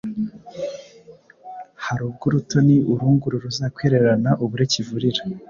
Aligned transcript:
hari 1.85 2.01
ubwo 2.07 2.23
urutoni 2.29 2.75
urunguru 2.91 3.35
ruzakwihererana 3.43 4.29
ubure 4.43 4.65
kivurira!” 4.71 5.21